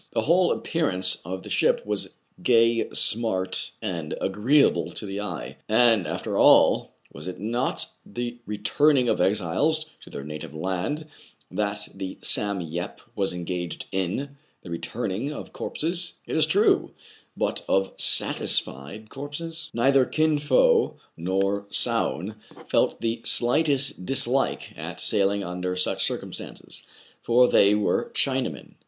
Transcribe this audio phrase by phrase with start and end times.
[0.13, 5.57] The whole appearance of the ship was gcty, smart, and agree able to the eye.
[5.69, 11.05] And, after all, was it not the returning of exiles to their native land
[11.51, 16.95] that the "Sam Yep "was engaged in,— the returning of corpses, it is true,
[17.37, 24.99] but of satisfied corpses} Neither Kin Fo nor Soun felt the slightest dis like at
[24.99, 26.81] sailing under such circumstances;
[27.21, 28.75] for they KÏN FO'S MARKET VALUE UNCERTAIN, 19 1 were Chinamen.